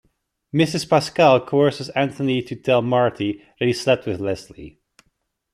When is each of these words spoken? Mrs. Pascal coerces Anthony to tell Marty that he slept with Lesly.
Mrs. 0.51 0.89
Pascal 0.89 1.45
coerces 1.45 1.89
Anthony 1.89 2.41
to 2.41 2.55
tell 2.55 2.81
Marty 2.81 3.43
that 3.59 3.67
he 3.67 3.73
slept 3.73 4.07
with 4.07 4.19
Lesly. 4.19 4.77